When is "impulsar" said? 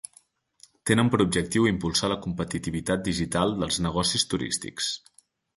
1.71-2.09